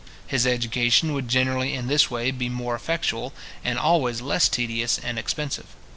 His 0.25 0.47
education 0.47 1.13
would 1.13 1.27
generally 1.27 1.75
in 1.75 1.85
this 1.85 2.09
way 2.09 2.31
be 2.31 2.49
more 2.49 2.73
effectual, 2.73 3.33
and 3.63 3.77
always 3.77 4.19
less 4.19 4.49
tedious 4.49 4.97
and 4.97 5.19
expensive. 5.19 5.67